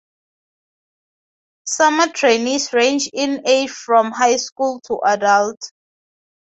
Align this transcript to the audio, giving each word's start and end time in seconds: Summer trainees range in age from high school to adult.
Summer 1.67 2.07
trainees 2.11 2.73
range 2.73 3.07
in 3.13 3.47
age 3.47 3.69
from 3.69 4.09
high 4.11 4.37
school 4.37 4.81
to 4.87 4.99
adult. 5.05 5.59